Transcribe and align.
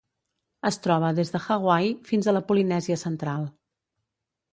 Es 0.69 0.77
troba 0.85 1.11
des 1.19 1.29
de 1.35 1.41
Hawaii 1.47 1.91
fins 2.07 2.29
a 2.31 2.35
la 2.37 2.41
Polinèsia 2.47 2.97
central. 3.03 3.45